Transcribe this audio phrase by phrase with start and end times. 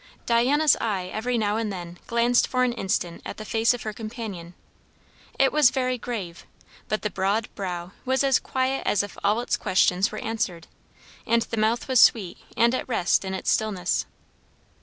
[0.25, 3.93] Diana's eye every now and then glanced for an instant at the face of her
[3.93, 4.55] companion;
[5.37, 6.47] it was very grave,
[6.87, 10.65] but the broad brow was as quiet as if all its questions were answered,
[11.27, 14.07] and the mouth was sweet and at rest in its stillness.